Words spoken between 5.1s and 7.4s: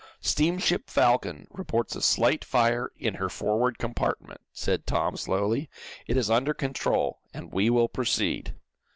slowly. "'IT IS UNDER CONTROL,